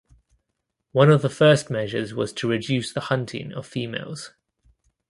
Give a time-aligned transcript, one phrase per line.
[0.93, 4.33] One of the first measures was to reduce the hunting of females.